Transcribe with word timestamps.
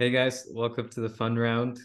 Hey 0.00 0.08
guys, 0.08 0.46
welcome 0.50 0.88
to 0.88 1.00
the 1.02 1.10
fun 1.10 1.36
round. 1.36 1.78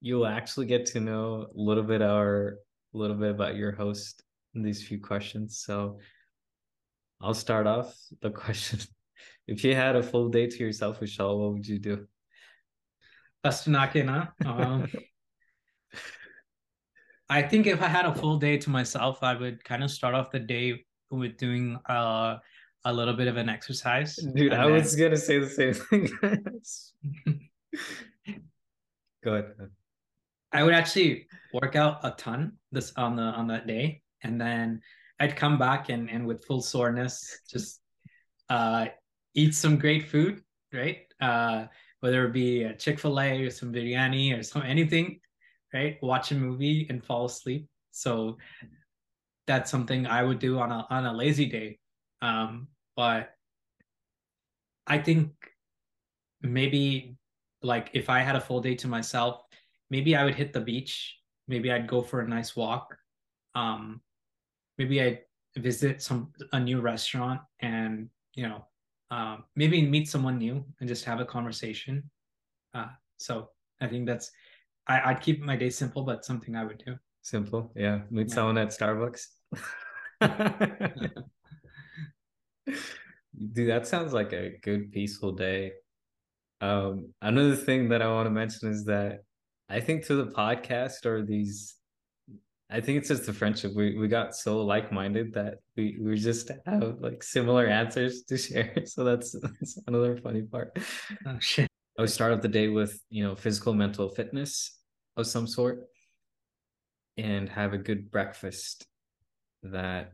You'll 0.00 0.26
actually 0.26 0.66
get 0.66 0.84
to 0.86 0.98
know 0.98 1.46
a 1.46 1.60
little 1.60 1.84
bit 1.84 2.02
our 2.02 2.56
a 2.92 2.98
little 2.98 3.14
bit 3.14 3.30
about 3.30 3.54
your 3.54 3.70
host 3.70 4.24
in 4.56 4.64
these 4.64 4.84
few 4.84 5.00
questions. 5.00 5.62
So 5.64 6.00
I'll 7.20 7.34
start 7.34 7.68
off 7.68 7.94
the 8.20 8.30
question. 8.42 8.80
If 9.46 9.62
you 9.62 9.76
had 9.76 9.94
a 9.94 10.02
full 10.02 10.28
day 10.28 10.48
to 10.48 10.56
yourself, 10.56 10.98
Vishal, 10.98 11.38
what 11.38 11.52
would 11.52 11.64
you 11.64 11.78
do? 11.78 12.08
First 13.44 13.68
nakena. 13.68 14.32
Um, 14.44 14.88
I 17.28 17.42
think 17.42 17.68
if 17.68 17.80
I 17.80 17.86
had 17.86 18.06
a 18.06 18.14
full 18.16 18.38
day 18.38 18.58
to 18.58 18.70
myself, 18.70 19.22
I 19.22 19.36
would 19.36 19.62
kind 19.62 19.84
of 19.84 19.92
start 19.92 20.16
off 20.16 20.32
the 20.32 20.40
day 20.40 20.84
with 21.12 21.36
doing 21.36 21.78
uh, 21.88 22.38
a 22.84 22.92
little 22.92 23.14
bit 23.14 23.28
of 23.28 23.36
an 23.36 23.48
exercise. 23.48 24.16
Dude, 24.16 24.52
I 24.52 24.64
then... 24.64 24.72
was 24.72 24.96
gonna 24.96 25.16
say 25.16 25.38
the 25.38 25.46
same 25.46 25.74
thing. 25.74 26.58
Go 29.24 29.34
ahead. 29.34 29.54
I 30.52 30.62
would 30.62 30.74
actually 30.74 31.26
work 31.52 31.76
out 31.76 32.00
a 32.02 32.10
ton 32.12 32.52
this 32.72 32.92
on 32.96 33.16
the 33.16 33.22
on 33.22 33.46
that 33.48 33.66
day, 33.66 34.02
and 34.22 34.40
then 34.40 34.80
I'd 35.20 35.36
come 35.36 35.58
back 35.58 35.88
and 35.88 36.10
and 36.10 36.26
with 36.26 36.44
full 36.44 36.60
soreness, 36.60 37.40
just 37.48 37.80
uh, 38.48 38.86
eat 39.34 39.54
some 39.54 39.78
great 39.78 40.08
food, 40.08 40.42
right? 40.72 41.06
Uh, 41.20 41.66
whether 42.00 42.26
it 42.26 42.32
be 42.32 42.64
a 42.64 42.74
Chick 42.74 42.98
Fil 42.98 43.20
A 43.20 43.44
or 43.44 43.50
some 43.50 43.72
biryani 43.72 44.36
or 44.36 44.42
some 44.42 44.62
anything, 44.62 45.20
right? 45.72 45.98
Watch 46.02 46.32
a 46.32 46.34
movie 46.34 46.86
and 46.90 47.04
fall 47.04 47.26
asleep. 47.26 47.66
So 47.92 48.38
that's 49.46 49.70
something 49.70 50.06
I 50.06 50.22
would 50.22 50.38
do 50.38 50.58
on 50.58 50.72
a 50.72 50.86
on 50.90 51.06
a 51.06 51.12
lazy 51.12 51.46
day. 51.46 51.78
Um, 52.20 52.68
but 52.96 53.30
I 54.86 54.98
think 54.98 55.30
maybe 56.42 57.16
like 57.62 57.90
if 57.92 58.10
I 58.10 58.20
had 58.20 58.36
a 58.36 58.40
full 58.40 58.60
day 58.60 58.74
to 58.76 58.88
myself, 58.88 59.42
maybe 59.90 60.16
I 60.16 60.24
would 60.24 60.34
hit 60.34 60.52
the 60.52 60.60
beach. 60.60 61.18
Maybe 61.48 61.72
I'd 61.72 61.88
go 61.88 62.02
for 62.02 62.20
a 62.20 62.28
nice 62.28 62.56
walk. 62.56 62.96
Um, 63.54 64.00
maybe 64.78 65.02
I'd 65.02 65.20
visit 65.56 66.02
some 66.02 66.32
a 66.52 66.60
new 66.60 66.80
restaurant 66.80 67.40
and 67.60 68.08
you 68.34 68.48
know 68.48 68.64
um, 69.10 69.44
maybe 69.54 69.86
meet 69.86 70.08
someone 70.08 70.38
new 70.38 70.64
and 70.80 70.88
just 70.88 71.04
have 71.04 71.20
a 71.20 71.24
conversation. 71.24 72.10
Uh, 72.74 72.88
so 73.18 73.50
I 73.80 73.86
think 73.86 74.06
that's 74.06 74.30
I, 74.86 75.10
I'd 75.10 75.20
keep 75.20 75.42
my 75.42 75.56
day 75.56 75.70
simple, 75.70 76.02
but 76.02 76.24
something 76.24 76.56
I 76.56 76.64
would 76.64 76.82
do. 76.84 76.96
Simple, 77.22 77.72
yeah. 77.76 78.00
Meet 78.10 78.30
yeah. 78.30 78.34
someone 78.34 78.58
at 78.58 78.68
Starbucks. 78.68 79.26
Dude, 83.52 83.70
that 83.70 83.86
sounds 83.86 84.12
like 84.12 84.32
a 84.32 84.58
good 84.62 84.92
peaceful 84.92 85.32
day. 85.32 85.72
Um, 86.62 87.12
another 87.20 87.56
thing 87.56 87.88
that 87.88 88.02
I 88.02 88.06
want 88.06 88.26
to 88.26 88.30
mention 88.30 88.70
is 88.70 88.84
that 88.84 89.24
I 89.68 89.80
think 89.80 90.06
to 90.06 90.14
the 90.14 90.26
podcast 90.26 91.04
or 91.04 91.24
these, 91.24 91.74
I 92.70 92.80
think 92.80 92.98
it's 92.98 93.08
just 93.08 93.26
the 93.26 93.32
friendship. 93.32 93.72
We 93.74 93.98
we 93.98 94.06
got 94.06 94.36
so 94.36 94.64
like 94.64 94.92
minded 94.92 95.34
that 95.34 95.56
we 95.76 95.98
we 96.00 96.16
just 96.16 96.52
have 96.64 96.98
like 97.00 97.24
similar 97.24 97.66
answers 97.66 98.22
to 98.28 98.38
share. 98.38 98.72
So 98.86 99.02
that's 99.02 99.32
that's 99.32 99.76
another 99.88 100.16
funny 100.16 100.42
part. 100.42 100.78
Oh 101.26 101.36
shit! 101.40 101.68
I 101.98 102.02
would 102.02 102.10
start 102.10 102.32
off 102.32 102.42
the 102.42 102.48
day 102.48 102.68
with 102.68 102.96
you 103.10 103.24
know 103.24 103.34
physical 103.34 103.74
mental 103.74 104.08
fitness 104.08 104.78
of 105.16 105.26
some 105.26 105.48
sort, 105.48 105.88
and 107.16 107.48
have 107.48 107.72
a 107.72 107.78
good 107.78 108.08
breakfast 108.08 108.86
that 109.64 110.12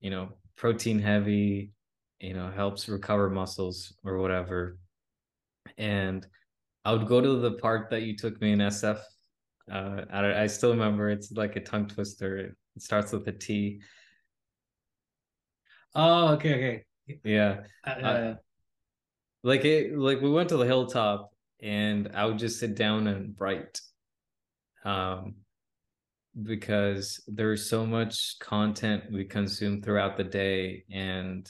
you 0.00 0.10
know 0.10 0.28
protein 0.56 0.98
heavy, 0.98 1.72
you 2.20 2.34
know 2.34 2.50
helps 2.50 2.86
recover 2.86 3.30
muscles 3.30 3.94
or 4.04 4.18
whatever 4.18 4.76
and 5.78 6.26
I 6.84 6.92
would 6.92 7.06
go 7.06 7.20
to 7.20 7.36
the 7.38 7.52
park 7.52 7.90
that 7.90 8.02
you 8.02 8.16
took 8.16 8.40
me 8.40 8.52
in 8.52 8.58
SF. 8.60 9.00
Uh, 9.70 10.02
I, 10.10 10.42
I 10.42 10.46
still 10.46 10.70
remember 10.70 11.10
it's 11.10 11.30
like 11.32 11.56
a 11.56 11.60
tongue 11.60 11.86
twister. 11.86 12.38
It 12.38 12.56
starts 12.78 13.12
with 13.12 13.26
a 13.28 13.32
T. 13.32 13.80
Oh, 15.94 16.28
okay, 16.34 16.54
okay. 16.54 17.18
Yeah. 17.24 17.60
Uh, 17.86 17.90
uh, 17.90 18.34
like 19.42 19.64
it, 19.64 19.96
like 19.96 20.20
we 20.20 20.30
went 20.30 20.48
to 20.48 20.56
the 20.56 20.66
hilltop, 20.66 21.32
and 21.62 22.10
I 22.14 22.26
would 22.26 22.38
just 22.38 22.58
sit 22.58 22.74
down 22.74 23.06
and 23.06 23.34
write, 23.38 23.80
um, 24.84 25.34
because 26.40 27.22
there's 27.26 27.68
so 27.68 27.84
much 27.84 28.38
content 28.40 29.04
we 29.12 29.24
consume 29.24 29.82
throughout 29.82 30.16
the 30.16 30.24
day, 30.24 30.84
and 30.90 31.48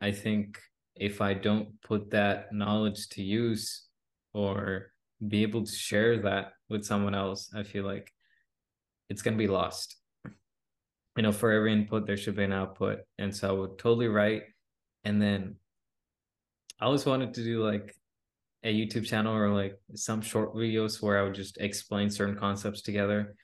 I 0.00 0.12
think 0.12 0.58
if 1.00 1.22
I 1.22 1.32
don't 1.32 1.80
put 1.80 2.10
that 2.10 2.52
knowledge 2.52 3.08
to 3.10 3.22
use 3.22 3.86
or 4.34 4.92
be 5.26 5.42
able 5.42 5.64
to 5.64 5.72
share 5.72 6.18
that 6.22 6.52
with 6.68 6.84
someone 6.84 7.14
else, 7.14 7.50
I 7.56 7.62
feel 7.62 7.84
like 7.84 8.12
it's 9.08 9.22
going 9.22 9.34
to 9.34 9.42
be 9.42 9.48
lost. 9.48 9.96
You 11.16 11.22
know, 11.22 11.32
for 11.32 11.50
every 11.50 11.72
input, 11.72 12.06
there 12.06 12.18
should 12.18 12.36
be 12.36 12.44
an 12.44 12.52
output. 12.52 13.00
And 13.18 13.34
so 13.34 13.48
I 13.48 13.52
would 13.52 13.78
totally 13.78 14.08
write. 14.08 14.42
And 15.02 15.20
then 15.20 15.56
I 16.78 16.84
always 16.84 17.06
wanted 17.06 17.32
to 17.34 17.42
do 17.42 17.64
like 17.64 17.94
a 18.62 18.72
YouTube 18.72 19.06
channel 19.06 19.34
or 19.34 19.48
like 19.48 19.80
some 19.94 20.20
short 20.20 20.54
videos 20.54 21.00
where 21.00 21.18
I 21.18 21.22
would 21.22 21.34
just 21.34 21.56
explain 21.58 22.10
certain 22.10 22.36
concepts 22.36 22.82
together. 22.82 23.34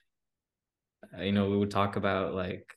Uh, 1.17 1.23
you 1.23 1.31
know, 1.31 1.49
we 1.49 1.57
would 1.57 1.71
talk 1.71 1.95
about 1.95 2.35
like 2.35 2.76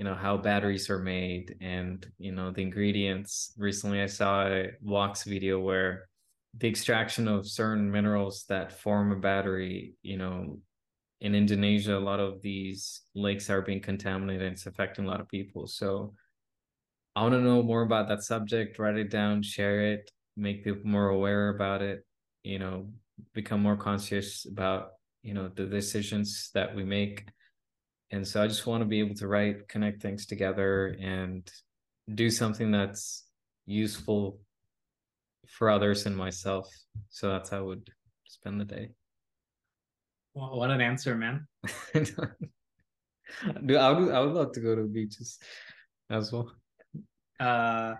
you 0.00 0.04
know 0.04 0.14
how 0.14 0.38
batteries 0.38 0.88
are 0.88 0.98
made 0.98 1.56
and 1.60 2.10
you 2.16 2.32
know 2.32 2.50
the 2.50 2.62
ingredients. 2.62 3.52
Recently 3.58 4.00
i 4.00 4.06
saw 4.06 4.46
a 4.46 4.70
Vox 4.80 5.24
video 5.24 5.60
where 5.60 6.08
the 6.56 6.68
extraction 6.68 7.28
of 7.28 7.46
certain 7.46 7.90
minerals 7.90 8.46
that 8.48 8.80
form 8.80 9.12
a 9.12 9.16
battery 9.16 9.92
you 10.00 10.16
know 10.16 10.58
in 11.20 11.34
indonesia 11.34 11.94
a 11.94 12.06
lot 12.10 12.18
of 12.18 12.40
these 12.40 13.02
lakes 13.14 13.50
are 13.50 13.60
being 13.60 13.82
contaminated 13.82 14.46
and 14.46 14.54
it's 14.54 14.64
affecting 14.64 15.04
a 15.04 15.08
lot 15.08 15.20
of 15.20 15.28
people. 15.28 15.66
So 15.66 16.14
i 17.14 17.20
want 17.20 17.34
to 17.34 17.42
know 17.42 17.62
more 17.62 17.82
about 17.82 18.08
that 18.08 18.22
subject 18.22 18.78
write 18.78 18.96
it 18.96 19.10
down 19.10 19.42
share 19.42 19.80
it 19.92 20.10
make 20.34 20.64
people 20.64 20.88
more 20.96 21.10
aware 21.10 21.50
about 21.50 21.82
it 21.82 22.06
you 22.42 22.58
know 22.58 22.88
become 23.34 23.60
more 23.60 23.76
conscious 23.76 24.46
about 24.46 24.92
you 25.22 25.34
know 25.34 25.50
the 25.56 25.66
decisions 25.66 26.50
that 26.54 26.74
we 26.74 26.84
make 26.84 27.28
and 28.10 28.26
so 28.26 28.42
i 28.42 28.46
just 28.46 28.66
want 28.66 28.80
to 28.80 28.86
be 28.86 29.00
able 29.00 29.14
to 29.14 29.28
write 29.28 29.68
connect 29.68 30.02
things 30.02 30.26
together 30.26 30.96
and 31.00 31.50
do 32.14 32.30
something 32.30 32.70
that's 32.70 33.24
useful 33.66 34.40
for 35.50 35.70
others 35.70 36.06
and 36.06 36.16
myself. 36.16 36.68
So 37.08 37.28
that's 37.28 37.50
how 37.50 37.58
i 37.58 37.60
would 37.60 37.88
spend 38.24 38.60
the 38.60 38.64
day. 38.64 38.90
Well, 40.34 40.56
what 40.56 40.70
an 40.70 40.80
answer 40.80 41.16
man. 41.16 41.46
Dude, 41.94 43.76
I 43.76 43.90
would 43.90 44.12
I 44.12 44.20
would 44.20 44.34
love 44.34 44.52
to 44.52 44.60
go 44.60 44.74
to 44.74 44.86
beaches 44.86 45.38
as 46.08 46.32
well. 46.32 46.52
Uh 47.38 47.94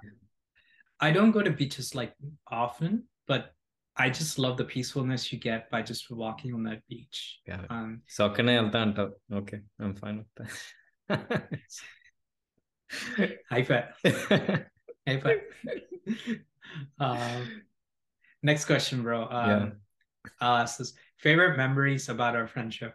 I 1.00 1.10
don't 1.12 1.30
go 1.30 1.42
to 1.42 1.50
beaches 1.50 1.94
like 1.94 2.14
often, 2.50 3.04
but 3.26 3.52
I 3.96 4.08
just 4.10 4.38
love 4.38 4.56
the 4.56 4.64
peacefulness 4.64 5.32
you 5.32 5.38
get 5.38 5.70
by 5.70 5.82
just 5.82 6.10
walking 6.10 6.54
on 6.54 6.62
that 6.64 6.86
beach. 6.88 7.40
Yeah. 7.46 7.62
Um, 7.68 8.02
so 8.06 8.30
can 8.30 8.48
I 8.48 8.56
alta 8.56 9.10
Okay, 9.32 9.60
I'm 9.78 9.94
fine 9.94 10.24
with 10.24 10.50
that. 11.08 11.48
High 13.50 13.62
five. 13.64 13.84
High 15.06 15.20
five. 15.20 15.40
Um, 17.00 17.62
next 18.44 18.66
question, 18.66 19.02
bro. 19.02 19.26
Um, 19.28 19.48
yeah. 19.50 19.68
I'll 20.40 20.56
ask 20.58 20.78
this. 20.78 20.92
Favorite 21.18 21.56
memories 21.56 22.08
about 22.08 22.36
our 22.36 22.46
friendship? 22.46 22.94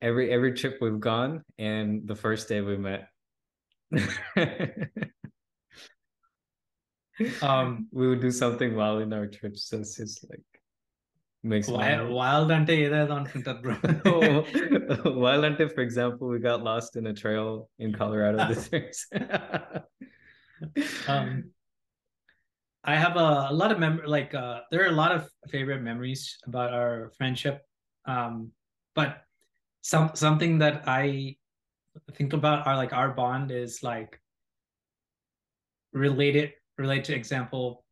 Every 0.00 0.32
every 0.32 0.52
trip 0.52 0.78
we've 0.80 0.98
gone 0.98 1.44
and 1.58 2.06
the 2.08 2.14
first 2.14 2.48
day 2.48 2.60
we 2.62 2.76
met 2.76 3.08
um 7.42 7.88
we 7.92 8.08
would 8.08 8.20
do 8.20 8.30
something 8.30 8.74
wild 8.74 9.02
in 9.02 9.12
our 9.12 9.26
trips 9.26 9.68
that's 9.68 9.96
just 9.96 10.28
like 10.28 10.42
makes 11.42 11.68
wild, 11.68 12.10
wild 12.10 12.50
ante 12.50 12.88
oh, 14.04 14.44
wild 15.04 15.44
ante 15.44 15.68
for 15.68 15.80
example 15.80 16.28
we 16.28 16.38
got 16.38 16.62
lost 16.62 16.96
in 16.96 17.06
a 17.06 17.14
trail 17.14 17.68
in 17.78 17.92
colorado 17.92 18.48
this 18.48 18.68
year. 18.72 18.90
Um 21.06 21.52
i 22.82 22.96
have 22.96 23.16
a, 23.16 23.48
a 23.50 23.54
lot 23.54 23.70
of 23.70 23.78
mem 23.78 24.00
like 24.06 24.32
uh, 24.34 24.60
there 24.70 24.82
are 24.84 24.88
a 24.88 24.98
lot 25.04 25.12
of 25.12 25.28
favorite 25.48 25.82
memories 25.82 26.38
about 26.46 26.72
our 26.72 27.12
friendship. 27.18 27.62
Um 28.06 28.52
but 28.94 29.22
some 29.82 30.10
something 30.14 30.58
that 30.58 30.82
i 30.88 31.36
think 32.14 32.32
about 32.32 32.66
are 32.66 32.76
like 32.76 32.92
our 32.92 33.10
bond 33.10 33.50
is 33.50 33.82
like 33.82 34.20
related 35.92 36.52
relate 36.78 37.04
to 37.04 37.14
example 37.14 37.84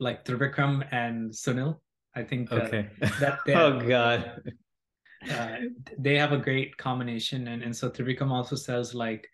like 0.00 0.24
Trivikram 0.24 0.86
and 0.92 1.30
Sunil. 1.30 1.78
I 2.14 2.22
think 2.22 2.48
that, 2.50 2.64
okay. 2.64 2.88
that 3.20 3.38
they, 3.46 3.54
oh 3.54 3.80
god. 3.80 4.42
Uh, 5.30 5.56
they 5.98 6.16
have 6.16 6.32
a 6.32 6.38
great 6.38 6.76
combination 6.76 7.48
and, 7.48 7.62
and 7.62 7.74
so 7.74 7.90
Trivikram 7.90 8.30
also 8.30 8.56
says 8.56 8.94
like 8.94 9.28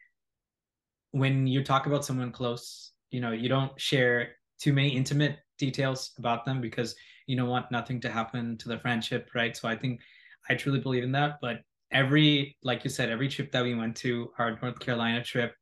when 1.12 1.46
you 1.46 1.62
talk 1.62 1.86
about 1.86 2.04
someone 2.04 2.32
close, 2.32 2.92
you 3.10 3.20
know, 3.20 3.32
you 3.32 3.48
don't 3.48 3.78
share 3.80 4.30
too 4.58 4.72
many 4.72 4.88
intimate 4.88 5.38
details 5.58 6.12
about 6.18 6.44
them 6.44 6.60
because 6.60 6.94
you 7.26 7.36
don't 7.36 7.48
want 7.48 7.70
nothing 7.70 8.00
to 8.00 8.10
happen 8.10 8.56
to 8.58 8.68
the 8.68 8.78
friendship, 8.78 9.30
right? 9.34 9.56
So 9.56 9.68
I 9.68 9.76
think 9.76 10.00
I 10.48 10.54
truly 10.54 10.80
believe 10.80 11.04
in 11.04 11.12
that. 11.12 11.38
But 11.40 11.58
every, 11.92 12.56
like 12.62 12.84
you 12.84 12.90
said, 12.90 13.10
every 13.10 13.28
trip 13.28 13.52
that 13.52 13.62
we 13.62 13.74
went 13.74 13.96
to, 13.98 14.32
our 14.38 14.58
North 14.60 14.78
Carolina 14.80 15.22
trip, 15.22 15.54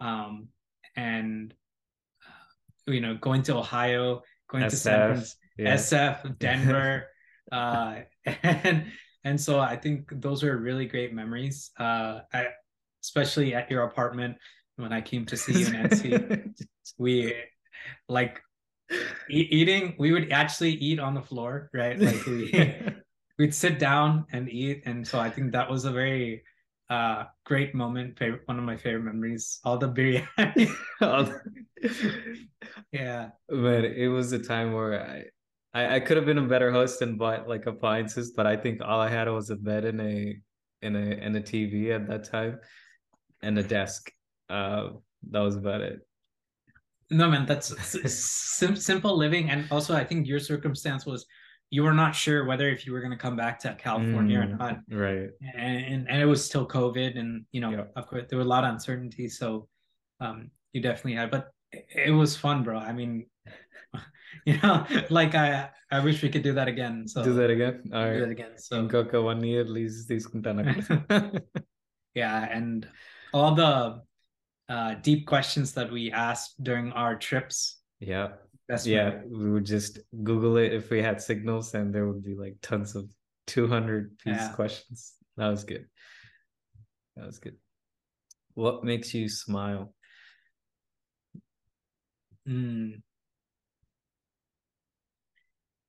um, 0.00 0.48
and 0.96 1.52
you 2.86 3.00
know, 3.00 3.16
going 3.16 3.42
to 3.44 3.56
Ohio, 3.56 4.22
going 4.50 4.64
SF, 4.64 4.70
to 4.70 4.76
San 4.76 5.08
Francisco, 5.08 5.38
yeah. 5.58 5.74
SF, 5.74 6.38
Denver, 6.38 7.06
uh, 7.50 8.00
and 8.42 8.86
and 9.24 9.40
so 9.40 9.60
I 9.60 9.76
think 9.76 10.08
those 10.20 10.42
are 10.42 10.56
really 10.56 10.86
great 10.86 11.12
memories. 11.12 11.70
Uh, 11.78 12.20
I, 12.32 12.46
especially 13.02 13.54
at 13.54 13.70
your 13.70 13.84
apartment 13.84 14.36
when 14.76 14.92
I 14.92 15.00
came 15.00 15.26
to 15.26 15.36
see 15.36 15.60
you 15.60 15.66
NC. 15.66 16.54
we 16.98 17.34
like 18.08 18.40
e- 19.30 19.48
eating. 19.50 19.94
We 19.98 20.12
would 20.12 20.32
actually 20.32 20.72
eat 20.72 20.98
on 20.98 21.14
the 21.14 21.22
floor, 21.22 21.70
right? 21.72 21.98
Like 21.98 22.26
we 22.26 22.74
we'd 23.38 23.54
sit 23.54 23.78
down 23.78 24.26
and 24.32 24.48
eat, 24.48 24.82
and 24.86 25.06
so 25.06 25.18
I 25.18 25.30
think 25.30 25.52
that 25.52 25.70
was 25.70 25.84
a 25.84 25.92
very 25.92 26.42
uh 26.90 27.24
great 27.46 27.74
moment 27.76 28.18
favorite 28.18 28.42
one 28.46 28.58
of 28.58 28.64
my 28.64 28.76
favorite 28.76 29.04
memories 29.04 29.60
all 29.62 29.78
the 29.78 29.88
biryani 29.88 30.68
yeah 32.92 33.30
but 33.48 33.84
it 33.84 34.08
was 34.08 34.32
a 34.32 34.38
time 34.38 34.72
where 34.72 35.02
i 35.02 35.24
I, 35.74 35.96
I 35.96 36.00
could 36.00 36.16
have 36.16 36.26
been 36.26 36.38
a 36.38 36.46
better 36.46 36.70
host 36.70 37.02
and 37.02 37.18
bought 37.18 37.48
like 37.48 37.66
appliances, 37.66 38.32
but 38.32 38.46
I 38.46 38.56
think 38.56 38.80
all 38.82 39.00
I 39.00 39.08
had 39.08 39.28
was 39.28 39.50
a 39.50 39.56
bed 39.56 39.84
and 39.84 40.00
a 40.00 40.36
in 40.82 40.96
a 40.96 40.98
and 40.98 41.36
a 41.36 41.40
TV 41.40 41.90
at 41.90 42.08
that 42.08 42.24
time 42.24 42.58
and 43.42 43.58
a 43.58 43.62
desk. 43.62 44.10
Uh, 44.50 44.90
that 45.30 45.40
was 45.40 45.56
about 45.56 45.80
it. 45.80 46.00
No 47.10 47.30
man, 47.30 47.46
that's 47.46 47.74
sim- 48.12 48.76
simple 48.76 49.16
living, 49.16 49.50
and 49.50 49.66
also 49.70 49.94
I 49.94 50.04
think 50.04 50.26
your 50.26 50.40
circumstance 50.40 51.06
was 51.06 51.26
you 51.70 51.82
were 51.82 51.94
not 51.94 52.14
sure 52.14 52.44
whether 52.44 52.68
if 52.68 52.86
you 52.86 52.92
were 52.92 53.00
going 53.00 53.12
to 53.12 53.18
come 53.18 53.36
back 53.36 53.58
to 53.60 53.74
California 53.74 54.38
mm, 54.38 54.44
or 54.44 54.56
not, 54.56 54.78
right? 54.90 55.30
And, 55.54 56.06
and 56.08 56.20
it 56.22 56.26
was 56.26 56.44
still 56.44 56.66
COVID, 56.66 57.18
and 57.18 57.44
you 57.52 57.60
know, 57.60 57.70
yeah. 57.70 57.84
of 57.96 58.06
course, 58.06 58.24
there 58.28 58.38
were 58.38 58.44
a 58.44 58.48
lot 58.48 58.64
of 58.64 58.72
uncertainty. 58.72 59.28
So, 59.28 59.68
um, 60.20 60.50
you 60.72 60.82
definitely 60.82 61.14
had, 61.14 61.30
but 61.30 61.51
it 61.72 62.12
was 62.12 62.36
fun, 62.36 62.62
bro. 62.62 62.78
I 62.78 62.92
mean, 62.92 63.26
you 64.46 64.58
know, 64.62 64.86
like 65.10 65.34
I 65.34 65.70
I 65.90 66.00
wish 66.00 66.22
we 66.22 66.28
could 66.28 66.42
do 66.42 66.52
that 66.54 66.68
again. 66.68 67.06
So 67.06 67.24
do 67.24 67.34
that 67.34 67.50
again. 67.50 67.90
All 67.92 68.04
right. 68.04 68.14
Do 68.14 68.20
that 68.20 68.30
again. 68.30 68.58
So 68.58 68.88
Coca 68.88 69.20
one 69.20 69.42
year 69.42 69.64
leaves 69.64 70.06
these 70.06 70.26
yeah, 72.14 72.48
and 72.50 72.88
all 73.32 73.54
the 73.54 74.02
uh, 74.68 74.94
deep 75.02 75.26
questions 75.26 75.72
that 75.72 75.90
we 75.90 76.10
asked 76.10 76.62
during 76.62 76.92
our 76.92 77.16
trips. 77.16 77.80
Yeah. 78.00 78.28
That's 78.68 78.86
yeah, 78.86 79.20
we, 79.28 79.44
we 79.44 79.50
would 79.50 79.66
just 79.66 79.98
Google 80.22 80.56
it 80.56 80.72
if 80.72 80.88
we 80.88 81.02
had 81.02 81.20
signals, 81.20 81.74
and 81.74 81.94
there 81.94 82.06
would 82.06 82.22
be 82.22 82.34
like 82.34 82.56
tons 82.62 82.94
of 82.94 83.10
200 83.48 84.16
piece 84.18 84.34
yeah. 84.34 84.52
questions. 84.52 85.14
That 85.36 85.48
was 85.48 85.64
good. 85.64 85.86
That 87.16 87.26
was 87.26 87.38
good. 87.38 87.56
What 88.54 88.84
makes 88.84 89.12
you 89.12 89.28
smile? 89.28 89.94
Mm. 92.48 93.02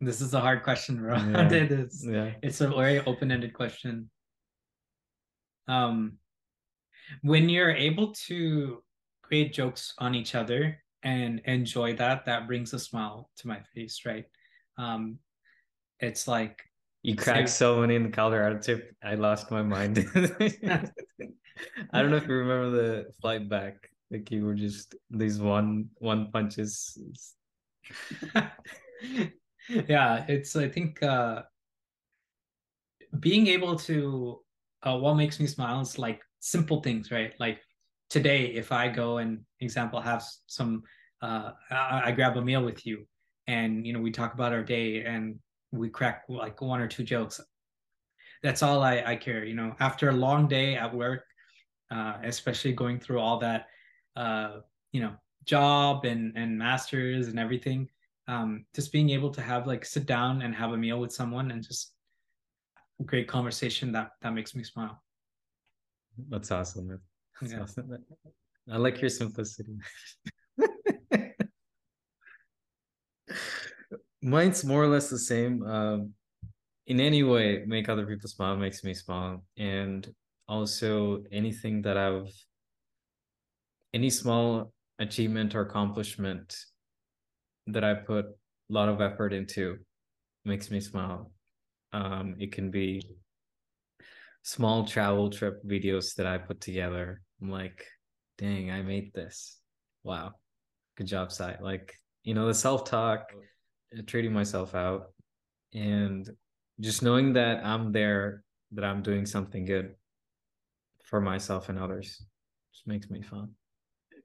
This 0.01 0.21
is 0.21 0.33
a 0.33 0.39
hard 0.39 0.63
question, 0.63 0.97
bro. 0.97 1.15
Yeah. 1.17 1.51
it 1.51 1.71
is. 1.71 2.05
Yeah. 2.07 2.33
It's 2.41 2.61
a 2.61 2.67
very 2.67 2.99
open-ended 2.99 3.53
question. 3.53 4.09
Um, 5.67 6.17
when 7.21 7.49
you're 7.49 7.71
able 7.71 8.13
to 8.27 8.83
create 9.21 9.53
jokes 9.53 9.93
on 9.97 10.13
each 10.13 10.35
other 10.35 10.77
and 11.03 11.39
enjoy 11.45 11.95
that, 11.95 12.25
that 12.25 12.47
brings 12.47 12.73
a 12.73 12.79
smile 12.79 13.29
to 13.37 13.47
my 13.47 13.61
face, 13.73 14.01
right? 14.05 14.25
Um, 14.77 15.19
it's 15.99 16.27
like 16.27 16.63
you 17.01 17.15
cracked 17.15 17.49
so 17.49 17.79
many 17.79 17.95
in 17.95 18.03
the 18.03 18.09
Colorado 18.09 18.59
trip. 18.59 18.95
I 19.03 19.15
lost 19.15 19.51
my 19.51 19.61
mind. 19.61 19.97
I 20.15 22.01
don't 22.01 22.11
know 22.11 22.17
if 22.17 22.27
you 22.27 22.33
remember 22.33 22.69
the 22.71 23.05
flight 23.21 23.47
back. 23.47 23.89
Like 24.13 24.29
you 24.29 24.45
were 24.45 24.53
just 24.53 24.95
these 25.09 25.39
one 25.39 25.89
one 25.97 26.31
punches. 26.31 26.97
yeah, 29.89 30.23
it's 30.27 30.55
I 30.55 30.69
think 30.69 31.01
uh 31.01 31.41
being 33.19 33.47
able 33.47 33.75
to 33.75 34.39
uh, 34.83 34.97
what 34.97 35.15
makes 35.15 35.39
me 35.39 35.47
smile 35.47 35.81
is 35.81 35.97
like 35.97 36.21
simple 36.39 36.81
things, 36.81 37.09
right? 37.09 37.33
Like 37.39 37.59
today, 38.09 38.47
if 38.47 38.71
I 38.71 38.87
go 38.87 39.17
and 39.17 39.39
example 39.59 39.99
have 39.99 40.23
some 40.45 40.83
uh 41.23 41.51
I, 41.71 42.01
I 42.05 42.11
grab 42.11 42.37
a 42.37 42.41
meal 42.41 42.63
with 42.63 42.85
you 42.85 43.07
and 43.47 43.85
you 43.85 43.93
know 43.93 43.99
we 43.99 44.11
talk 44.11 44.35
about 44.35 44.53
our 44.53 44.63
day 44.63 45.03
and 45.03 45.39
we 45.71 45.89
crack 45.89 46.23
like 46.29 46.61
one 46.61 46.79
or 46.79 46.87
two 46.87 47.03
jokes 47.03 47.41
that's 48.41 48.63
all 48.63 48.83
I, 48.83 49.03
I 49.05 49.15
care 49.15 49.43
you 49.43 49.55
know 49.55 49.75
after 49.79 50.09
a 50.09 50.13
long 50.13 50.47
day 50.47 50.75
at 50.75 50.93
work 50.93 51.23
uh, 51.91 52.17
especially 52.23 52.73
going 52.73 52.99
through 52.99 53.19
all 53.19 53.37
that 53.39 53.67
uh, 54.15 54.59
you 54.91 55.01
know 55.01 55.13
job 55.45 56.05
and 56.05 56.33
and 56.37 56.57
masters 56.57 57.27
and 57.27 57.39
everything 57.39 57.89
um, 58.27 58.65
just 58.73 58.91
being 58.93 59.09
able 59.09 59.29
to 59.29 59.41
have 59.41 59.67
like 59.67 59.83
sit 59.85 60.05
down 60.05 60.41
and 60.41 60.55
have 60.55 60.71
a 60.71 60.77
meal 60.77 60.99
with 60.99 61.11
someone 61.11 61.51
and 61.51 61.61
just 61.63 61.93
a 62.99 63.03
great 63.03 63.27
conversation 63.27 63.91
that 63.91 64.11
that 64.21 64.33
makes 64.33 64.55
me 64.55 64.63
smile 64.63 65.03
that's 66.29 66.51
awesome 66.51 66.87
man. 66.87 66.99
That's 67.41 67.53
yeah. 67.53 67.61
awesome. 67.61 67.97
i 68.71 68.77
like 68.77 69.01
your 69.01 69.09
simplicity 69.09 69.75
mine's 74.21 74.63
more 74.63 74.83
or 74.83 74.87
less 74.87 75.09
the 75.09 75.19
same 75.19 75.63
um, 75.63 76.13
in 76.87 76.99
any 77.01 77.23
way 77.23 77.63
make 77.65 77.89
other 77.89 78.05
people 78.05 78.29
smile 78.29 78.55
makes 78.55 78.83
me 78.83 78.93
smile 78.93 79.43
and 79.57 80.13
also 80.47 81.23
anything 81.31 81.81
that 81.81 81.97
i've 81.97 82.31
any 83.93 84.09
small 84.09 84.73
achievement 84.99 85.55
or 85.55 85.61
accomplishment 85.61 86.55
that 87.67 87.83
I 87.83 87.93
put 87.93 88.25
a 88.25 88.73
lot 88.73 88.89
of 88.89 89.01
effort 89.01 89.33
into 89.33 89.77
makes 90.45 90.71
me 90.71 90.79
smile. 90.79 91.31
Um, 91.93 92.35
it 92.39 92.51
can 92.51 92.71
be 92.71 93.01
small 94.41 94.85
travel 94.85 95.29
trip 95.29 95.63
videos 95.65 96.15
that 96.15 96.25
I 96.25 96.37
put 96.37 96.59
together. 96.59 97.21
I'm 97.41 97.49
like, 97.49 97.85
dang, 98.37 98.71
I 98.71 98.81
made 98.81 99.13
this. 99.13 99.59
Wow. 100.03 100.33
Good 100.97 101.07
job, 101.07 101.31
Sai. 101.31 101.57
Like, 101.61 101.93
you 102.23 102.33
know, 102.33 102.47
the 102.47 102.53
self 102.53 102.85
talk, 102.85 103.31
treating 104.07 104.33
myself 104.33 104.75
out, 104.75 105.13
and 105.73 106.29
just 106.79 107.03
knowing 107.03 107.33
that 107.33 107.65
I'm 107.65 107.91
there, 107.91 108.43
that 108.71 108.83
I'm 108.83 109.01
doing 109.01 109.25
something 109.25 109.65
good 109.65 109.95
for 111.05 111.21
myself 111.21 111.69
and 111.69 111.77
others 111.77 112.23
just 112.73 112.87
makes 112.87 113.09
me 113.09 113.21
fun. 113.21 113.49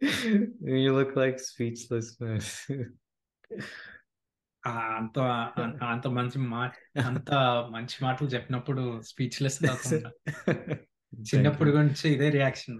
you 0.02 0.94
look 0.94 1.16
like 1.16 1.40
speechless, 1.40 2.20
man. 2.20 2.42
అంత 4.66 5.20
అంత 5.92 6.06
మంచి 6.18 6.38
మాట 6.54 6.74
అంత 7.08 7.32
మంచి 7.74 7.96
మాటలు 8.06 8.28
చెప్పినప్పుడు 8.34 8.84
speechless 9.10 9.58
కాకుండా 9.66 10.10
చిన్నప్పుడు 11.32 11.72
గురించి 11.78 12.08
ఇదే 12.16 12.30
reaction 12.38 12.78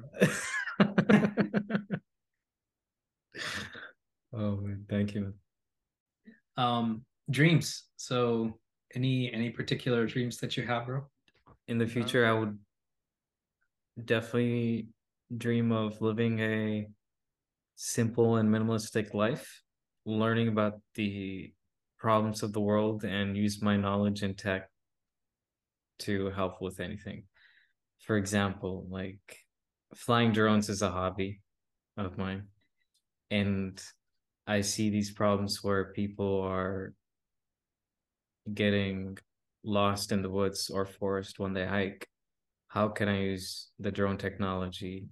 oh 4.34 4.52
man, 4.62 4.80
thank 4.92 5.10
you 5.16 5.24
um 6.64 6.88
dreams 7.38 7.68
so 8.08 8.18
any 8.98 9.14
any 9.38 9.50
particular 9.60 10.02
dreams 10.14 10.36
that 10.42 10.52
you 10.58 10.64
have 10.72 10.84
bro 10.88 11.00
in 11.72 11.78
the 11.82 11.90
future 11.96 12.24
i 12.32 12.34
would 12.40 12.56
definitely 14.14 14.72
dream 15.44 15.70
of 15.84 16.02
living 16.08 16.36
a 16.54 16.56
simple 17.81 18.39
and 18.39 18.51
minimalistic 18.51 19.15
life 19.15 19.63
learning 20.05 20.49
about 20.49 20.81
the 20.97 21.53
problems 21.97 22.43
of 22.43 22.53
the 22.53 22.61
world 22.61 23.05
and 23.05 23.37
use 23.37 23.63
my 23.63 23.77
knowledge 23.77 24.25
in 24.25 24.35
tech 24.35 24.69
to 26.01 26.31
help 26.31 26.61
with 26.61 26.81
anything. 26.81 27.23
For 28.01 28.17
example, 28.17 28.85
like 28.91 29.37
flying 29.95 30.33
drones 30.33 30.69
is 30.69 30.83
a 30.83 30.91
hobby 30.91 31.41
of 31.97 32.19
mine. 32.19 32.49
And 33.31 33.81
I 34.45 34.63
see 34.63 34.91
these 34.91 35.13
problems 35.13 35.63
where 35.63 35.93
people 35.93 36.41
are 36.43 36.95
getting 38.53 39.19
lost 39.63 40.11
in 40.11 40.23
the 40.23 40.31
woods 40.31 40.69
or 40.69 40.85
forest 40.85 41.39
when 41.39 41.53
they 41.53 41.67
hike. 41.67 42.09
How 42.67 42.89
can 42.89 43.09
I 43.09 43.21
use 43.21 43.69
the 43.79 43.93
drone 43.93 44.19
technology 44.19 45.07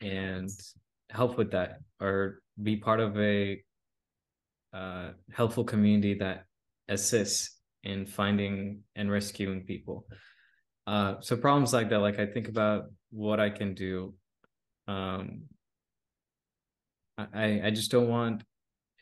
and 0.00 0.50
help 1.10 1.38
with 1.38 1.52
that 1.52 1.80
or 2.00 2.40
be 2.62 2.76
part 2.76 3.00
of 3.00 3.18
a 3.18 3.62
uh, 4.72 5.10
helpful 5.32 5.64
community 5.64 6.14
that 6.14 6.44
assists 6.88 7.58
in 7.82 8.06
finding 8.06 8.82
and 8.94 9.10
rescuing 9.10 9.62
people. 9.62 10.06
Uh, 10.86 11.14
so 11.20 11.36
problems 11.36 11.72
like 11.72 11.90
that, 11.90 11.98
like 11.98 12.18
I 12.18 12.26
think 12.26 12.48
about 12.48 12.84
what 13.10 13.40
I 13.40 13.50
can 13.50 13.74
do. 13.74 14.14
Um, 14.86 15.42
I 17.18 17.62
I 17.64 17.70
just 17.70 17.90
don't 17.90 18.08
want 18.08 18.42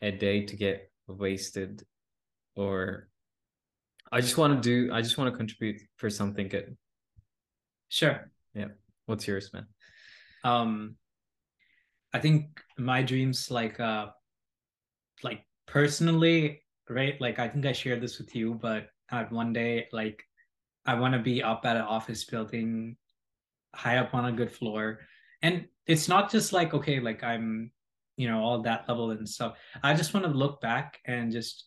a 0.01 0.11
day 0.11 0.45
to 0.47 0.57
get 0.57 0.91
wasted 1.07 1.83
or 2.57 3.09
I 4.13 4.21
just 4.21 4.39
want 4.39 4.55
to 4.55 4.61
do 4.61 4.93
I 4.93 5.03
just 5.03 5.19
want 5.19 5.33
to 5.33 5.37
contribute 5.37 5.83
for 5.97 6.09
something 6.11 6.49
good. 6.49 6.77
Sure. 7.89 8.31
Yeah. 8.55 8.69
What's 9.07 9.27
yours, 9.27 9.51
man? 9.53 9.67
Um 10.45 10.97
I 12.15 12.21
think 12.21 12.63
my 12.79 13.03
dreams 13.03 13.51
like 13.51 13.81
uh 13.81 14.07
like 15.23 15.45
personally, 15.67 16.63
right? 16.89 17.21
Like 17.21 17.39
I 17.39 17.49
think 17.49 17.67
I 17.67 17.73
shared 17.73 18.01
this 18.01 18.19
with 18.19 18.35
you, 18.35 18.55
but 18.55 18.89
at 19.11 19.33
one 19.33 19.53
day 19.53 19.89
like 19.93 20.23
I 20.87 20.95
want 20.95 21.15
to 21.15 21.21
be 21.21 21.43
up 21.43 21.67
at 21.67 21.77
an 21.77 21.83
office 21.83 22.25
building 22.25 22.97
high 23.75 23.99
up 23.99 24.15
on 24.15 24.27
a 24.27 24.33
good 24.33 24.53
floor. 24.53 25.01
And 25.43 25.67
it's 25.87 26.09
not 26.09 26.31
just 26.31 26.53
like 26.53 26.73
okay, 26.73 27.01
like 27.01 27.25
I'm 27.25 27.73
you 28.17 28.29
know 28.29 28.41
all 28.41 28.63
that 28.63 28.89
level 28.89 29.11
and 29.11 29.29
stuff. 29.29 29.59
I 29.83 29.95
just 29.95 30.15
want 30.15 30.25
to 30.25 30.33
look 30.33 30.61
back 30.61 31.01
and 31.07 31.33
just 31.33 31.67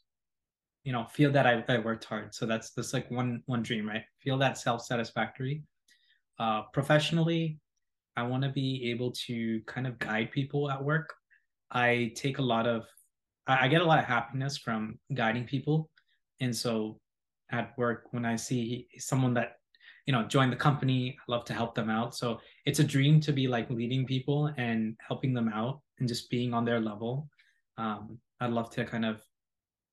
you 0.85 0.93
know 0.93 1.03
feel 1.11 1.33
that 1.33 1.45
I, 1.45 1.65
I 1.67 1.79
worked 1.79 2.05
hard 2.05 2.33
so 2.33 2.45
that's 2.45 2.71
that's 2.71 2.93
like 2.93 3.11
one 3.11 3.43
one 3.45 3.61
dream 3.61 3.85
right 3.89 4.03
feel 4.19 4.37
that 4.37 4.57
self-satisfactory 4.57 5.63
uh 6.39 6.61
professionally 6.71 7.59
i 8.17 8.23
want 8.23 8.43
to 8.43 8.49
be 8.49 8.89
able 8.91 9.11
to 9.11 9.61
kind 9.67 9.87
of 9.87 9.97
guide 9.99 10.31
people 10.31 10.69
at 10.69 10.83
work. 10.83 11.13
I 11.71 12.11
take 12.15 12.39
a 12.39 12.41
lot 12.53 12.67
of 12.67 12.85
I, 13.45 13.69
get 13.69 13.81
a 13.81 13.85
lot 13.85 13.99
of 13.99 14.05
happiness 14.05 14.57
from 14.57 14.99
guiding 15.13 15.45
people. 15.45 15.89
And 16.41 16.53
so 16.53 16.99
at 17.49 17.77
work 17.77 18.07
when 18.11 18.25
i 18.25 18.35
see 18.35 18.87
someone 18.97 19.33
that 19.33 19.53
you 20.05 20.11
know 20.11 20.23
join 20.23 20.49
the 20.49 20.55
company 20.67 21.17
i 21.17 21.31
love 21.31 21.45
to 21.45 21.53
help 21.53 21.75
them 21.75 21.89
out. 21.89 22.15
So 22.15 22.39
it's 22.65 22.79
a 22.79 22.83
dream 22.83 23.21
to 23.21 23.31
be 23.31 23.47
like 23.47 23.69
leading 23.69 24.05
people 24.05 24.51
and 24.57 24.97
helping 25.07 25.33
them 25.33 25.47
out 25.47 25.81
and 25.99 26.07
just 26.07 26.29
being 26.29 26.53
on 26.53 26.65
their 26.65 26.81
level. 26.81 27.29
Um, 27.77 28.19
i'd 28.41 28.51
love 28.51 28.69
to 28.71 28.83
kind 28.85 29.05
of 29.05 29.21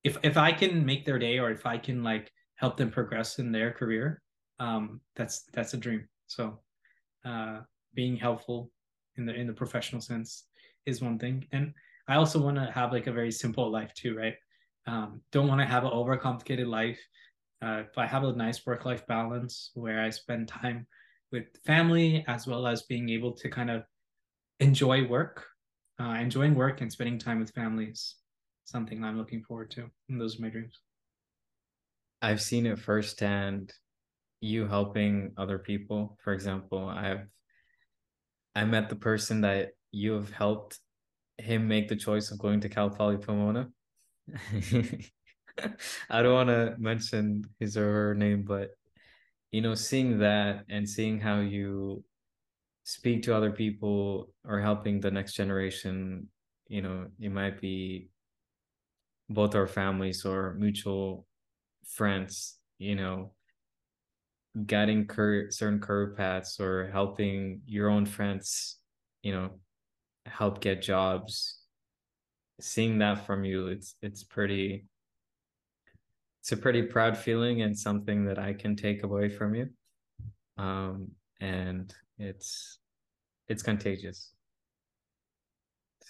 if 0.04 0.18
if 0.22 0.36
I 0.36 0.52
can 0.52 0.84
make 0.84 1.04
their 1.04 1.18
day 1.18 1.38
or 1.38 1.50
if 1.50 1.66
I 1.66 1.78
can 1.78 2.02
like 2.04 2.30
help 2.56 2.76
them 2.76 2.90
progress 2.90 3.38
in 3.38 3.50
their 3.50 3.72
career, 3.72 4.22
um, 4.60 5.00
that's 5.16 5.44
that's 5.52 5.74
a 5.74 5.78
dream. 5.78 6.06
So 6.26 6.60
uh, 7.24 7.60
being 7.94 8.16
helpful 8.16 8.70
in 9.16 9.26
the 9.26 9.34
in 9.34 9.46
the 9.46 9.52
professional 9.52 10.00
sense 10.00 10.48
is 10.86 11.00
one 11.00 11.18
thing, 11.18 11.46
and 11.52 11.72
I 12.08 12.16
also 12.16 12.40
want 12.40 12.56
to 12.56 12.70
have 12.70 12.92
like 12.92 13.06
a 13.06 13.12
very 13.12 13.32
simple 13.32 13.70
life 13.70 13.92
too, 13.94 14.16
right? 14.16 14.34
Um, 14.86 15.22
don't 15.32 15.48
want 15.48 15.60
to 15.60 15.66
have 15.66 15.84
an 15.84 15.90
overcomplicated 15.90 16.66
life. 16.66 17.00
Uh, 17.62 17.84
but 17.94 18.02
I 18.02 18.06
have 18.06 18.24
a 18.24 18.32
nice 18.32 18.66
work 18.66 18.84
life 18.84 19.06
balance 19.06 19.70
where 19.74 20.02
I 20.02 20.10
spend 20.10 20.48
time 20.48 20.86
with 21.32 21.44
family 21.64 22.22
as 22.28 22.46
well 22.46 22.66
as 22.66 22.82
being 22.82 23.08
able 23.08 23.32
to 23.32 23.48
kind 23.48 23.70
of 23.70 23.84
enjoy 24.60 25.06
work, 25.08 25.46
uh, 25.98 26.16
enjoying 26.20 26.54
work 26.54 26.82
and 26.82 26.92
spending 26.92 27.18
time 27.18 27.40
with 27.40 27.50
families 27.52 28.16
something 28.64 29.04
I'm 29.04 29.18
looking 29.18 29.42
forward 29.42 29.70
to. 29.72 29.90
And 30.08 30.20
those 30.20 30.38
are 30.38 30.42
my 30.42 30.48
dreams. 30.48 30.80
I've 32.22 32.40
seen 32.42 32.66
it 32.66 32.78
firsthand. 32.78 33.72
You 34.40 34.66
helping 34.66 35.32
other 35.36 35.58
people. 35.58 36.18
For 36.22 36.32
example, 36.32 36.88
I've 36.88 37.26
I 38.54 38.64
met 38.64 38.88
the 38.88 38.96
person 38.96 39.40
that 39.42 39.70
you 39.92 40.12
have 40.12 40.30
helped 40.30 40.78
him 41.38 41.66
make 41.66 41.88
the 41.88 41.96
choice 41.96 42.30
of 42.30 42.38
going 42.38 42.60
to 42.60 42.68
Cal 42.68 42.90
Poly 42.90 43.16
Pomona. 43.16 43.68
I 46.10 46.22
don't 46.22 46.34
want 46.34 46.48
to 46.48 46.74
mention 46.78 47.44
his 47.58 47.76
or 47.76 47.92
her 47.92 48.14
name, 48.14 48.42
but 48.42 48.70
you 49.52 49.60
know, 49.60 49.74
seeing 49.74 50.18
that 50.18 50.64
and 50.68 50.88
seeing 50.88 51.20
how 51.20 51.40
you 51.40 52.02
speak 52.84 53.22
to 53.22 53.34
other 53.34 53.52
people 53.52 54.32
or 54.46 54.60
helping 54.60 55.00
the 55.00 55.10
next 55.10 55.34
generation, 55.34 56.28
you 56.68 56.82
know, 56.82 57.06
it 57.20 57.30
might 57.30 57.60
be 57.60 58.08
both 59.28 59.54
our 59.54 59.66
families 59.66 60.24
or 60.24 60.54
mutual 60.54 61.26
friends, 61.86 62.58
you 62.78 62.94
know, 62.94 63.32
guiding 64.66 65.06
cur- 65.06 65.50
certain 65.50 65.80
career 65.80 66.14
paths 66.16 66.60
or 66.60 66.88
helping 66.92 67.62
your 67.66 67.88
own 67.88 68.06
friends, 68.06 68.76
you 69.22 69.32
know, 69.32 69.50
help 70.26 70.60
get 70.60 70.82
jobs. 70.82 71.60
Seeing 72.60 72.98
that 72.98 73.26
from 73.26 73.44
you, 73.44 73.66
it's 73.66 73.96
it's 74.00 74.22
pretty 74.22 74.86
it's 76.40 76.52
a 76.52 76.56
pretty 76.56 76.82
proud 76.82 77.16
feeling 77.16 77.62
and 77.62 77.76
something 77.76 78.26
that 78.26 78.38
I 78.38 78.52
can 78.52 78.76
take 78.76 79.02
away 79.02 79.28
from 79.28 79.54
you. 79.54 79.70
Um, 80.56 81.12
and 81.40 81.92
it's 82.18 82.78
it's 83.48 83.62
contagious. 83.62 84.30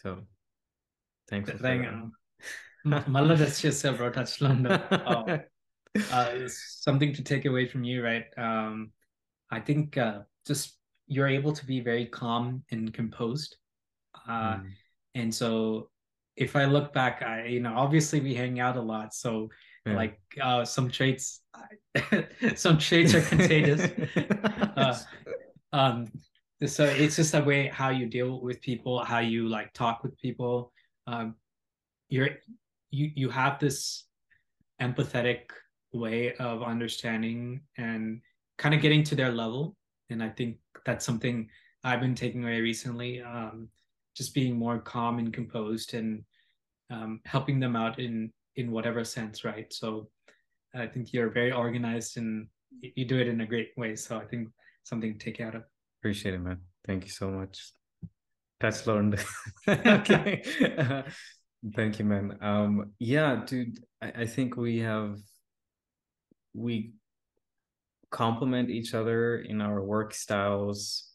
So 0.03 0.19
thanks 1.29 1.51
for 1.51 1.59
Thank, 1.59 1.87
Malla 2.85 3.37
that's 3.37 3.63
just 3.63 3.81
several 3.81 4.11
touched 4.11 4.43
on 4.43 4.65
uh, 6.13 6.33
something 6.47 7.13
to 7.13 7.23
take 7.23 7.45
away 7.45 7.67
from 7.67 7.85
you, 7.85 8.05
right? 8.05 8.27
Um, 8.37 8.91
I 9.51 9.61
think 9.61 9.97
uh, 9.97 10.21
just 10.47 10.79
you're 11.07 11.29
able 11.29 11.53
to 11.53 11.67
be 11.67 11.81
very 11.81 12.07
calm 12.07 12.63
and 12.71 12.93
composed. 12.93 13.57
Uh, 14.29 14.57
mm. 14.57 14.71
And 15.15 15.35
so 15.35 15.91
if 16.37 16.57
I 16.57 16.65
look 16.65 16.93
back, 16.93 17.23
I, 17.23 17.47
you 17.47 17.61
know, 17.61 17.75
obviously 17.77 18.21
we 18.21 18.35
hang 18.35 18.59
out 18.59 18.77
a 18.77 18.83
lot. 18.83 19.15
So 19.15 19.51
yeah. 19.87 19.97
like 19.97 20.21
uh, 20.41 20.65
some 20.65 20.91
traits, 20.91 21.43
some 22.57 22.79
traits 22.79 23.15
are 23.15 23.23
contagious. 23.23 23.91
uh, 24.77 24.99
um, 25.73 26.11
so 26.67 26.85
it's 26.85 27.17
just 27.17 27.35
a 27.35 27.43
way 27.43 27.69
how 27.69 27.91
you 27.91 28.07
deal 28.07 28.41
with 28.41 28.61
people, 28.61 29.05
how 29.05 29.19
you 29.19 29.49
like 29.49 29.73
talk 29.73 30.03
with 30.03 30.19
people. 30.19 30.73
Um, 31.07 31.35
you're 32.09 32.31
you 32.91 33.11
you 33.15 33.29
have 33.29 33.59
this 33.59 34.05
empathetic 34.81 35.51
way 35.95 36.35
of 36.35 36.63
understanding 36.63 37.61
and 37.79 38.21
kind 38.59 38.75
of 38.75 38.83
getting 38.83 39.03
to 39.05 39.15
their 39.15 39.33
level. 39.33 39.77
And 40.11 40.23
i 40.23 40.29
think 40.29 40.59
that's 40.85 41.07
something 41.07 41.49
i've 41.83 42.01
been 42.01 42.15
taking 42.15 42.45
away 42.45 42.61
recently 42.61 43.23
um, 43.23 43.69
just 44.15 44.35
being 44.35 44.57
more 44.57 44.79
calm 44.79 45.19
and 45.19 45.33
composed 45.33 45.95
and 45.95 46.23
um, 46.91 47.21
helping 47.25 47.59
them 47.59 47.75
out 47.75 47.99
in 47.99 48.31
in 48.57 48.71
whatever 48.71 49.05
sense 49.05 49.45
right? 49.45 49.73
So 49.73 50.09
i 50.75 50.87
think 50.87 51.13
you're 51.13 51.31
very 51.31 51.53
organized 51.53 52.17
and 52.17 52.49
you 52.81 53.05
do 53.07 53.19
it 53.19 53.29
in 53.29 53.41
a 53.41 53.47
great 53.47 53.71
way. 53.77 53.97
So 53.97 54.19
i 54.19 54.25
think 54.25 54.49
something 54.85 55.17
to 55.17 55.19
take 55.19 55.41
out 55.41 55.55
of. 55.55 55.63
Appreciate 56.01 56.35
it 56.35 56.41
man. 56.41 56.59
Thank 56.87 57.05
you 57.05 57.11
so 57.11 57.31
much. 57.31 57.73
That's 58.61 58.87
learned. 58.87 59.25
Okay. 59.69 60.43
Thank 61.75 61.99
you, 61.99 62.05
man. 62.05 62.37
Um, 62.43 62.93
yeah, 62.99 63.43
dude, 63.47 63.79
I, 64.03 64.13
I 64.23 64.27
think 64.27 64.57
we 64.57 64.81
have 64.81 65.19
we 66.55 66.93
complement 68.11 68.71
each 68.71 68.95
other 68.95 69.39
in 69.39 69.61
our 69.61 69.83
work 69.83 70.15
styles, 70.15 71.11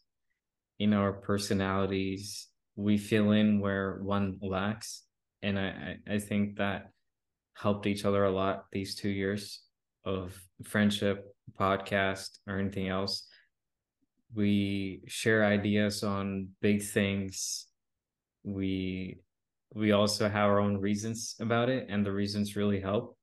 in 0.78 0.92
our 0.92 1.12
personalities. 1.12 2.48
We 2.76 2.98
fill 2.98 3.32
in 3.32 3.60
where 3.60 4.00
one 4.02 4.38
lacks. 4.42 5.02
And 5.42 5.58
I, 5.58 5.96
I, 6.08 6.18
think 6.18 6.58
that 6.58 6.90
helped 7.54 7.86
each 7.86 8.04
other 8.04 8.24
a 8.24 8.30
lot 8.30 8.66
these 8.70 8.94
two 8.94 9.08
years 9.08 9.62
of 10.04 10.38
friendship, 10.62 11.34
podcast, 11.58 12.38
or 12.46 12.58
anything 12.58 12.88
else. 12.88 13.26
We 14.34 15.00
share 15.06 15.46
ideas 15.46 16.04
on 16.04 16.50
big 16.60 16.82
things. 16.82 17.66
We 18.44 19.20
we 19.72 19.92
also 19.92 20.28
have 20.28 20.50
our 20.50 20.60
own 20.60 20.78
reasons 20.78 21.36
about 21.40 21.68
it 21.68 21.86
and 21.88 22.04
the 22.04 22.12
reasons 22.12 22.56
really 22.56 22.80
help 22.80 23.16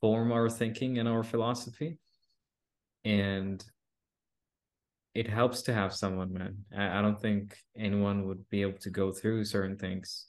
form 0.00 0.32
our 0.32 0.48
thinking 0.48 0.98
and 0.98 1.08
our 1.08 1.22
philosophy. 1.22 1.98
And 3.04 3.64
it 5.14 5.28
helps 5.28 5.62
to 5.62 5.72
have 5.72 5.94
someone 5.94 6.32
man. 6.32 6.56
I, 6.76 6.98
I 6.98 7.02
don't 7.02 7.20
think 7.20 7.56
anyone 7.76 8.26
would 8.26 8.48
be 8.50 8.62
able 8.62 8.78
to 8.80 8.90
go 8.90 9.12
through 9.12 9.44
certain 9.44 9.76
things 9.76 10.26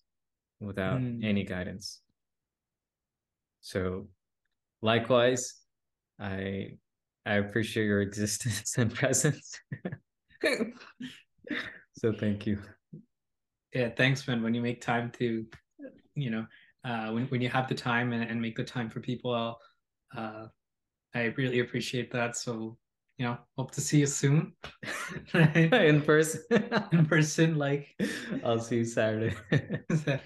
without 0.59 1.01
mm. 1.01 1.23
any 1.23 1.43
guidance. 1.43 2.01
So 3.61 4.07
likewise 4.81 5.55
i 6.19 6.69
i 7.25 7.33
appreciate 7.33 7.85
your 7.85 8.01
existence 8.09 8.77
and 8.77 8.93
presence. 8.93 9.59
So 11.99 12.13
thank 12.13 12.45
you. 12.45 12.59
Yeah 13.73 13.89
thanks 13.89 14.27
man. 14.27 14.43
When 14.43 14.53
you 14.53 14.61
make 14.61 14.81
time 14.81 15.11
to 15.17 15.45
you 16.13 16.29
know 16.29 16.45
uh 16.83 17.09
when, 17.11 17.25
when 17.27 17.41
you 17.41 17.49
have 17.49 17.67
the 17.67 17.75
time 17.75 18.13
and, 18.13 18.23
and 18.23 18.41
make 18.41 18.55
the 18.55 18.63
time 18.63 18.89
for 18.89 18.99
people 18.99 19.57
uh 20.15 20.45
i 21.15 21.33
really 21.37 21.59
appreciate 21.59 22.11
that. 22.11 22.37
So 22.37 22.77
you 23.17 23.25
know 23.25 23.37
hope 23.57 23.71
to 23.71 23.81
see 23.81 23.99
you 23.99 24.05
soon. 24.05 24.53
In 25.33 26.01
person. 26.05 26.43
In 26.91 27.05
person 27.05 27.57
like. 27.57 27.87
I'll 28.43 28.59
see 28.59 28.77
you 28.77 28.85
saturday. 28.85 29.35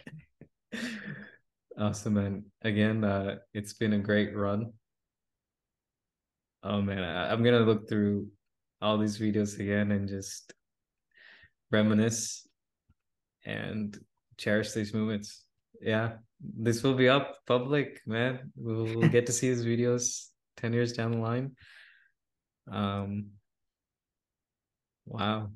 Awesome 1.77 2.15
man. 2.15 2.43
Again 2.63 3.03
uh 3.03 3.37
it's 3.53 3.73
been 3.73 3.93
a 3.93 3.99
great 3.99 4.35
run. 4.35 4.73
Oh 6.63 6.81
man 6.81 7.01
I, 7.03 7.31
i'm 7.31 7.43
gonna 7.43 7.61
look 7.61 7.87
through 7.87 8.27
all 8.81 8.97
these 8.97 9.17
videos 9.17 9.59
again 9.59 9.91
and 9.91 10.07
just 10.07 10.53
reminisce 11.71 12.47
and 13.45 13.97
cherish 14.37 14.73
these 14.73 14.93
moments. 14.93 15.45
Yeah, 15.81 16.13
this 16.39 16.83
will 16.83 16.93
be 16.93 17.09
up 17.09 17.37
public, 17.45 18.01
man. 18.05 18.51
We'll, 18.55 18.85
we'll 18.85 19.09
get 19.09 19.25
to 19.27 19.31
see 19.31 19.47
his 19.47 19.65
videos 19.65 20.27
10 20.57 20.73
years 20.73 20.93
down 20.93 21.11
the 21.11 21.17
line. 21.17 21.55
Um, 22.71 23.31
wow. 25.05 25.49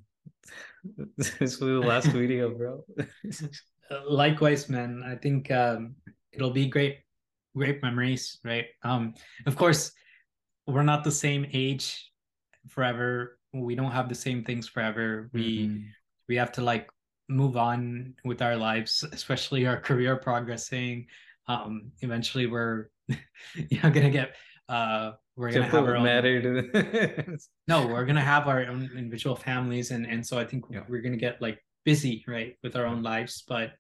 this 1.18 1.60
will 1.60 1.68
be 1.68 1.86
the 1.86 1.88
last 1.88 2.08
video, 2.12 2.50
bro. 2.56 2.84
Likewise, 4.08 4.70
man. 4.70 5.04
I 5.06 5.16
think 5.16 5.52
um, 5.52 5.96
it'll 6.32 6.52
be 6.52 6.68
great, 6.68 7.00
great 7.56 7.82
memories, 7.82 8.40
right? 8.44 8.66
Um, 8.84 9.14
of 9.46 9.56
course, 9.56 9.92
we're 10.68 10.84
not 10.84 11.04
the 11.04 11.12
same 11.12 11.46
age 11.54 12.12
forever. 12.70 13.38
We 13.54 13.76
don't 13.76 13.92
have 13.92 14.10
the 14.10 14.16
same 14.16 14.44
things 14.44 14.68
forever. 14.68 15.30
We 15.34 15.68
mm-hmm. 15.68 15.84
we 16.28 16.36
have 16.36 16.52
to 16.54 16.62
like 16.62 16.90
move 17.28 17.58
on 17.58 18.16
with 18.24 18.42
our 18.42 18.56
lives, 18.56 19.04
especially 19.12 19.66
our 19.66 19.80
career 19.80 20.16
progressing. 20.16 21.08
Um, 21.48 21.92
eventually, 22.02 22.48
we're 22.48 22.90
you 23.08 23.80
know 23.84 23.90
gonna 23.90 24.10
get 24.10 24.36
uh, 24.70 25.12
we're 25.36 25.52
gonna 25.52 25.66
have 25.66 25.84
our 25.84 25.96
own 25.96 26.04
married. 26.04 26.46
no, 27.68 27.88
we're 27.88 28.06
gonna 28.06 28.22
have 28.22 28.48
our 28.48 28.66
own 28.66 28.90
individual 28.98 29.36
families, 29.36 29.92
and 29.92 30.06
and 30.06 30.26
so 30.26 30.38
I 30.38 30.46
think 30.46 30.66
yeah. 30.70 30.82
we're 30.88 31.02
gonna 31.02 31.18
get 31.18 31.42
like 31.42 31.60
busy, 31.84 32.24
right, 32.28 32.56
with 32.64 32.76
our 32.76 32.86
own 32.86 33.04
lives. 33.04 33.44
But 33.48 33.72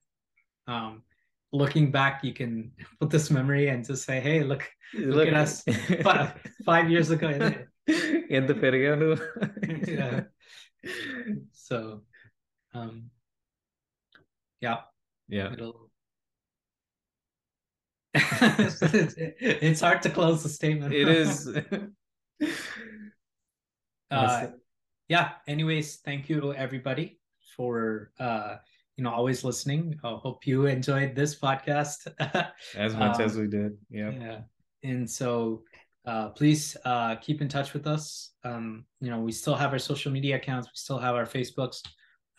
um, 0.67 1.03
looking 1.51 1.91
back, 1.91 2.23
you 2.23 2.33
can 2.33 2.71
put 2.99 3.09
this 3.09 3.31
memory 3.31 3.69
and 3.69 3.85
just 3.85 4.05
say, 4.05 4.19
"Hey, 4.19 4.43
look, 4.43 4.69
look, 4.93 5.15
look 5.15 5.27
at 5.27 5.33
us 5.33 5.63
five, 6.03 6.33
five 6.65 6.89
years 6.89 7.09
ago." 7.09 7.29
In 7.87 8.47
the 8.47 8.55
periodo. 8.55 9.15
yeah. 9.87 10.23
So, 11.53 12.01
um, 12.73 13.11
yeah. 14.61 14.77
Yeah. 15.27 15.53
It'll... 15.53 15.89
it's 18.13 19.81
hard 19.81 20.01
to 20.03 20.09
close 20.09 20.43
the 20.43 20.49
statement. 20.49 20.93
It 20.93 21.07
is. 21.07 21.49
uh, 24.11 24.47
yeah. 25.09 25.31
Anyways, 25.47 25.97
thank 25.97 26.29
you 26.29 26.39
to 26.41 26.53
everybody 26.53 27.19
for 27.55 28.11
uh, 28.19 28.57
you 28.95 29.03
know 29.03 29.11
always 29.11 29.43
listening. 29.43 29.99
I 30.03 30.13
hope 30.13 30.47
you 30.47 30.65
enjoyed 30.65 31.15
this 31.15 31.37
podcast 31.37 32.07
as 32.75 32.95
much 32.95 33.15
um, 33.15 33.21
as 33.21 33.37
we 33.37 33.47
did. 33.47 33.77
Yeah. 33.89 34.11
Yeah. 34.11 34.39
And 34.83 35.09
so 35.09 35.63
uh, 36.05 36.29
please 36.29 36.77
uh, 36.85 37.15
keep 37.15 37.41
in 37.41 37.49
touch 37.49 37.73
with 37.73 37.87
us. 37.87 38.33
Um, 38.43 38.85
you 39.01 39.09
know, 39.09 39.19
we 39.19 39.31
still 39.31 39.55
have 39.55 39.73
our 39.73 39.79
social 39.79 40.11
media 40.11 40.35
accounts. 40.35 40.67
We 40.67 40.75
still 40.75 40.99
have 40.99 41.15
our 41.15 41.25
Facebooks. 41.25 41.81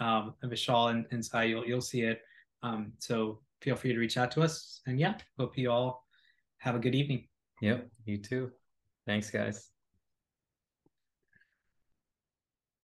Um, 0.00 0.34
Vishal 0.44 0.90
and, 0.90 1.06
and 1.10 1.24
Sai, 1.24 1.44
you'll, 1.44 1.66
you'll 1.66 1.80
see 1.80 2.02
it. 2.02 2.20
Um, 2.62 2.92
so 2.98 3.40
feel 3.60 3.76
free 3.76 3.92
to 3.92 3.98
reach 3.98 4.16
out 4.16 4.30
to 4.32 4.42
us. 4.42 4.80
And 4.86 5.00
yeah, 5.00 5.14
hope 5.38 5.56
you 5.56 5.70
all 5.70 6.06
have 6.58 6.74
a 6.74 6.78
good 6.78 6.94
evening. 6.94 7.28
Yep, 7.60 7.88
you 8.04 8.18
too. 8.18 8.52
Thanks, 9.06 9.30
guys. 9.30 9.75